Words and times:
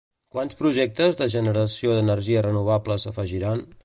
Quants 0.35 0.55
projectes 0.61 1.19
de 1.19 1.27
generació 1.33 1.93
d'energia 1.99 2.43
renovable 2.47 2.99
s'afegiran? 3.05 3.63